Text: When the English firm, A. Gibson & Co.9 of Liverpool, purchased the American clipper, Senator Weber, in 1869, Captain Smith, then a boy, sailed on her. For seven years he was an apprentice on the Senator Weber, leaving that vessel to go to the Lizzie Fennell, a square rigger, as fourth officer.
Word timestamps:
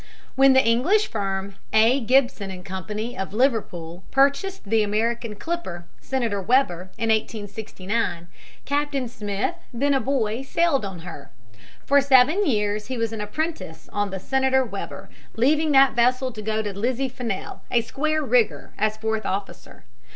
When 0.33 0.53
the 0.53 0.65
English 0.65 1.05
firm, 1.05 1.57
A. 1.73 1.99
Gibson 1.99 2.49
& 2.63 2.63
Co.9 2.63 3.17
of 3.21 3.33
Liverpool, 3.35 4.03
purchased 4.09 4.63
the 4.63 4.81
American 4.81 5.35
clipper, 5.35 5.85
Senator 6.01 6.41
Weber, 6.41 6.89
in 6.97 7.09
1869, 7.11 8.27
Captain 8.65 9.07
Smith, 9.07 9.53
then 9.71 9.93
a 9.93 9.99
boy, 9.99 10.41
sailed 10.41 10.83
on 10.85 11.01
her. 11.01 11.29
For 11.85 12.01
seven 12.01 12.47
years 12.47 12.87
he 12.87 12.97
was 12.97 13.13
an 13.13 13.21
apprentice 13.21 13.87
on 13.93 14.09
the 14.09 14.19
Senator 14.19 14.65
Weber, 14.65 15.07
leaving 15.35 15.71
that 15.73 15.93
vessel 15.93 16.31
to 16.31 16.41
go 16.41 16.63
to 16.63 16.73
the 16.73 16.79
Lizzie 16.79 17.07
Fennell, 17.07 17.61
a 17.69 17.81
square 17.81 18.23
rigger, 18.23 18.73
as 18.79 18.97
fourth 18.97 19.23
officer. 19.27 19.85